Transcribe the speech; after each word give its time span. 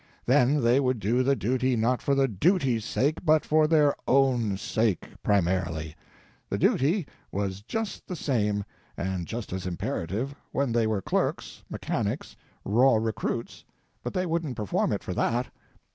Then 0.25 0.63
they 0.63 0.79
would 0.79 0.99
do 0.99 1.21
the 1.21 1.35
duty 1.35 1.75
not 1.75 2.01
for 2.01 2.15
the 2.15 2.27
duty's 2.27 2.83
sake, 2.83 3.23
but 3.23 3.45
for 3.45 3.67
their 3.67 3.93
_own 4.07 4.53
_sake—primarily. 4.53 5.95
The 6.49 6.57
duty 6.57 7.05
was 7.31 7.61
just 7.61 8.07
the 8.07 8.15
same, 8.15 8.63
and 8.97 9.27
just 9.27 9.53
as 9.53 9.67
imperative, 9.67 10.33
when 10.51 10.71
they 10.71 10.87
were 10.87 11.03
clerks, 11.03 11.61
mechanics, 11.69 12.35
raw 12.65 12.95
recruits, 12.95 13.63
but 14.01 14.15
they 14.15 14.25
wouldn't 14.25 14.57
perform 14.57 14.91
it 14.91 15.03
for 15.03 15.13
that. 15.13 15.51